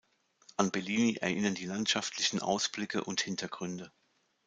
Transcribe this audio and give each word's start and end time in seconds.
An 0.57 0.71
Bellini 0.71 1.17
erinnern 1.21 1.53
die 1.53 1.67
landschaftlichen 1.67 2.39
Ausblicke 2.39 3.03
und 3.03 3.21
Hintergründe. 3.21 3.91